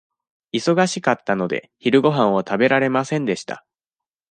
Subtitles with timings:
[0.51, 3.67] 忙しかったので、昼ごはんを食べられませんでした。